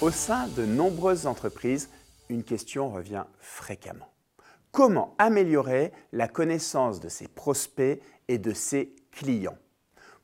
Au 0.00 0.12
sein 0.12 0.46
de 0.56 0.64
nombreuses 0.64 1.26
entreprises, 1.26 1.90
une 2.28 2.44
question 2.44 2.88
revient 2.88 3.24
fréquemment. 3.40 4.06
Comment 4.70 5.16
améliorer 5.18 5.92
la 6.12 6.28
connaissance 6.28 7.00
de 7.00 7.08
ses 7.08 7.26
prospects 7.26 8.00
et 8.28 8.38
de 8.38 8.52
ses 8.52 8.94
clients? 9.10 9.58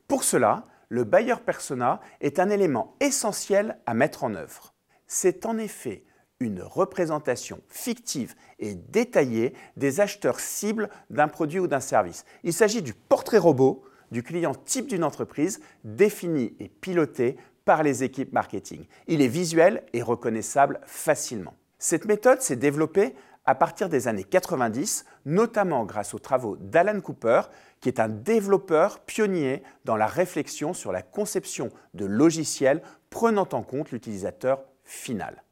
Pour 0.07 0.23
cela, 0.23 0.65
le 0.87 1.03
buyer 1.03 1.35
persona 1.45 1.99
est 2.21 2.39
un 2.39 2.49
élément 2.49 2.95
essentiel 3.01 3.77
à 3.85 3.93
mettre 3.93 4.23
en 4.23 4.35
œuvre. 4.35 4.73
C'est 5.07 5.45
en 5.45 5.57
effet 5.57 6.05
une 6.39 6.61
représentation 6.61 7.59
fictive 7.67 8.33
et 8.59 8.75
détaillée 8.75 9.53
des 9.75 9.99
acheteurs 9.99 10.39
cibles 10.39 10.89
d'un 11.09 11.27
produit 11.27 11.59
ou 11.59 11.67
d'un 11.67 11.81
service. 11.81 12.23
Il 12.43 12.53
s'agit 12.53 12.81
du 12.81 12.93
portrait 12.93 13.39
robot 13.39 13.83
du 14.09 14.23
client 14.23 14.55
type 14.55 14.87
d'une 14.87 15.03
entreprise 15.03 15.59
défini 15.83 16.55
et 16.61 16.69
piloté 16.69 17.35
par 17.65 17.83
les 17.83 18.03
équipes 18.03 18.31
marketing. 18.31 18.85
Il 19.07 19.21
est 19.21 19.27
visuel 19.27 19.83
et 19.93 20.01
reconnaissable 20.01 20.79
facilement. 20.85 21.55
Cette 21.79 22.05
méthode 22.05 22.41
s'est 22.41 22.55
développée 22.55 23.15
à 23.45 23.53
partir 23.53 23.89
des 23.89 24.07
années 24.07 24.23
90, 24.23 25.05
notamment 25.25 25.85
grâce 25.85 26.13
aux 26.13 26.19
travaux 26.19 26.57
d'Alan 26.57 26.99
Cooper, 27.01 27.41
qui 27.79 27.89
est 27.89 27.99
un 27.99 28.09
développeur 28.09 28.99
pionnier 29.01 29.61
dans 29.83 29.95
la 29.95 30.07
réflexion 30.07 30.73
sur 30.73 30.91
la 30.91 31.01
conception 31.01 31.69
de 31.93 32.05
logiciels 32.05 32.81
prenant 33.09 33.47
en 33.51 33.61
compte 33.61 33.91
l'utilisateur 33.91 34.63
final. 34.83 35.43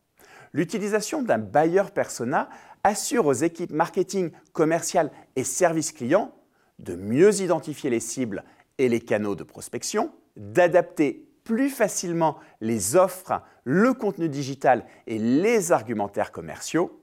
L'utilisation 0.54 1.22
d'un 1.22 1.38
buyer 1.40 1.84
persona 1.94 2.50
assure 2.84 3.26
aux 3.26 3.34
équipes 3.34 3.72
marketing, 3.72 4.32
commerciales 4.54 5.12
et 5.36 5.44
services 5.44 5.92
clients 5.92 6.34
de 6.80 6.96
mieux 6.96 7.42
identifier 7.42 7.90
les 7.90 8.00
cibles 8.00 8.44
et 8.78 8.90
les 8.90 9.00
canaux 9.00 9.36
de 9.36 9.44
prospection, 9.44 10.12
d'adapter 10.36 11.28
plus 11.44 11.70
facilement 11.70 12.38
les 12.62 12.96
offres, 12.96 13.42
le 13.64 13.94
contenu 13.94 14.30
digital 14.30 14.86
et 15.08 15.18
les 15.18 15.72
argumentaires 15.72 16.32
commerciaux, 16.32 17.02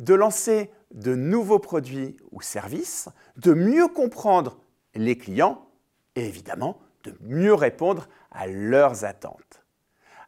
de 0.00 0.14
lancer 0.14 0.70
de 0.92 1.14
nouveaux 1.14 1.58
produits 1.58 2.16
ou 2.30 2.42
services, 2.42 3.08
de 3.36 3.54
mieux 3.54 3.88
comprendre 3.88 4.58
les 4.94 5.16
clients 5.16 5.66
et 6.16 6.26
évidemment 6.26 6.78
de 7.04 7.14
mieux 7.20 7.54
répondre 7.54 8.08
à 8.30 8.46
leurs 8.46 9.04
attentes. 9.04 9.64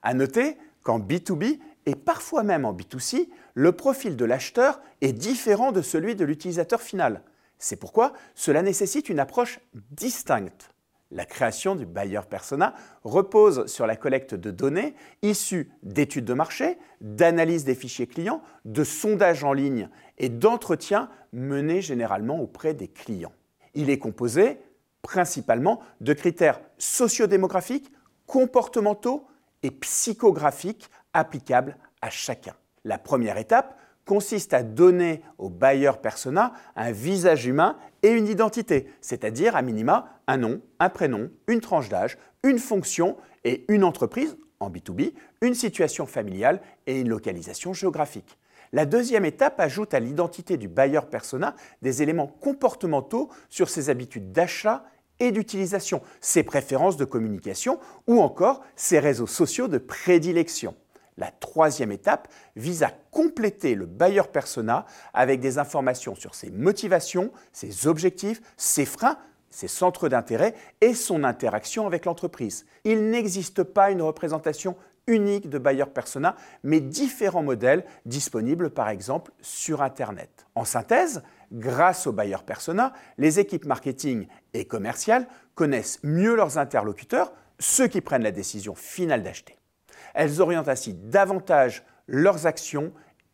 À 0.02 0.14
noter 0.14 0.56
qu'en 0.82 0.98
B2B 0.98 1.60
et 1.86 1.94
parfois 1.94 2.42
même 2.42 2.64
en 2.64 2.72
B2C, 2.72 3.28
le 3.54 3.72
profil 3.72 4.16
de 4.16 4.24
l'acheteur 4.24 4.80
est 5.00 5.12
différent 5.12 5.72
de 5.72 5.82
celui 5.82 6.14
de 6.14 6.24
l'utilisateur 6.24 6.80
final. 6.80 7.22
C'est 7.58 7.76
pourquoi 7.76 8.12
cela 8.34 8.62
nécessite 8.62 9.08
une 9.08 9.20
approche 9.20 9.60
distincte. 9.90 10.73
La 11.14 11.24
création 11.24 11.76
du 11.76 11.86
buyer 11.86 12.20
persona 12.28 12.74
repose 13.04 13.66
sur 13.66 13.86
la 13.86 13.94
collecte 13.94 14.34
de 14.34 14.50
données 14.50 14.96
issues 15.22 15.70
d'études 15.84 16.24
de 16.24 16.34
marché, 16.34 16.76
d'analyse 17.00 17.64
des 17.64 17.76
fichiers 17.76 18.08
clients, 18.08 18.42
de 18.64 18.82
sondages 18.82 19.44
en 19.44 19.52
ligne 19.52 19.88
et 20.18 20.28
d'entretiens 20.28 21.08
menés 21.32 21.82
généralement 21.82 22.40
auprès 22.40 22.74
des 22.74 22.88
clients. 22.88 23.32
Il 23.74 23.90
est 23.90 23.98
composé 23.98 24.58
principalement 25.02 25.80
de 26.00 26.14
critères 26.14 26.60
sociodémographiques, 26.78 27.92
comportementaux 28.26 29.28
et 29.62 29.70
psychographiques 29.70 30.90
applicables 31.12 31.76
à 32.02 32.10
chacun. 32.10 32.54
La 32.84 32.98
première 32.98 33.38
étape 33.38 33.78
consiste 34.04 34.52
à 34.52 34.62
donner 34.62 35.22
au 35.38 35.48
buyer 35.48 35.92
persona 36.02 36.52
un 36.76 36.90
visage 36.90 37.46
humain 37.46 37.76
et 38.04 38.10
une 38.10 38.28
identité, 38.28 38.86
c'est-à-dire 39.00 39.56
à 39.56 39.62
minima 39.62 40.20
un 40.26 40.36
nom, 40.36 40.60
un 40.78 40.90
prénom, 40.90 41.30
une 41.48 41.62
tranche 41.62 41.88
d'âge, 41.88 42.18
une 42.42 42.58
fonction 42.58 43.16
et 43.44 43.64
une 43.68 43.82
entreprise 43.82 44.36
en 44.60 44.68
B2B, 44.68 45.14
une 45.40 45.54
situation 45.54 46.04
familiale 46.04 46.60
et 46.86 47.00
une 47.00 47.08
localisation 47.08 47.72
géographique. 47.72 48.38
La 48.74 48.84
deuxième 48.84 49.24
étape 49.24 49.58
ajoute 49.58 49.94
à 49.94 50.00
l'identité 50.00 50.58
du 50.58 50.68
buyer 50.68 51.00
persona 51.10 51.56
des 51.80 52.02
éléments 52.02 52.26
comportementaux 52.26 53.30
sur 53.48 53.70
ses 53.70 53.88
habitudes 53.88 54.32
d'achat 54.32 54.84
et 55.18 55.32
d'utilisation, 55.32 56.02
ses 56.20 56.42
préférences 56.42 56.98
de 56.98 57.06
communication 57.06 57.78
ou 58.06 58.20
encore 58.20 58.60
ses 58.76 58.98
réseaux 58.98 59.26
sociaux 59.26 59.68
de 59.68 59.78
prédilection. 59.78 60.74
La 61.16 61.30
troisième 61.30 61.92
étape 61.92 62.28
vise 62.56 62.82
à 62.82 62.90
compléter 63.10 63.74
le 63.74 63.86
buyer 63.86 64.24
persona 64.32 64.84
avec 65.12 65.40
des 65.40 65.58
informations 65.58 66.14
sur 66.14 66.34
ses 66.34 66.50
motivations, 66.50 67.30
ses 67.52 67.86
objectifs, 67.86 68.40
ses 68.56 68.84
freins, 68.84 69.18
ses 69.50 69.68
centres 69.68 70.08
d'intérêt 70.08 70.54
et 70.80 70.94
son 70.94 71.22
interaction 71.22 71.86
avec 71.86 72.04
l'entreprise. 72.04 72.66
Il 72.82 73.10
n'existe 73.10 73.62
pas 73.62 73.90
une 73.90 74.02
représentation 74.02 74.76
unique 75.06 75.48
de 75.48 75.58
buyer 75.58 75.86
persona, 75.86 76.34
mais 76.62 76.80
différents 76.80 77.42
modèles 77.42 77.84
disponibles 78.06 78.70
par 78.70 78.88
exemple 78.88 79.30
sur 79.40 79.82
Internet. 79.82 80.46
En 80.56 80.64
synthèse, 80.64 81.22
grâce 81.52 82.06
au 82.06 82.12
buyer 82.12 82.42
persona, 82.44 82.92
les 83.18 83.38
équipes 83.38 83.66
marketing 83.66 84.26
et 84.54 84.64
commerciales 84.64 85.28
connaissent 85.54 86.00
mieux 86.02 86.34
leurs 86.34 86.58
interlocuteurs, 86.58 87.32
ceux 87.60 87.86
qui 87.86 88.00
prennent 88.00 88.24
la 88.24 88.32
décision 88.32 88.74
finale 88.74 89.22
d'acheter. 89.22 89.56
Elles 90.14 90.40
orientent 90.40 90.68
ainsi 90.68 90.94
davantage 90.94 91.84
leurs 92.06 92.46
actions 92.46 92.92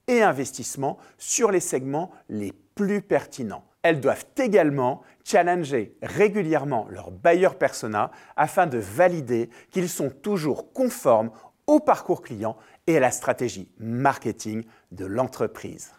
et 0.09 0.23
investissements 0.23 0.99
sur 1.19 1.51
les 1.51 1.61
segments 1.61 2.11
les 2.29 2.53
plus 2.75 3.03
pertinents. 3.03 3.65
Elles 3.83 4.01
doivent 4.01 4.27
également 4.37 5.03
challenger 5.25 5.97
régulièrement 6.03 6.87
leur 6.91 7.11
buyer 7.11 7.51
persona 7.59 8.11
afin 8.37 8.67
de 8.67 8.79
valider 8.79 9.49
qu'ils 9.71 9.89
sont 9.89 10.11
toujours 10.11 10.73
conformes 10.73 11.31
au 11.67 11.81
parcours 11.81 12.23
client 12.23 12.57
et 12.87 12.97
à 12.97 13.01
la 13.01 13.11
stratégie 13.11 13.71
marketing 13.79 14.65
de 14.91 15.07
l'entreprise. 15.07 15.93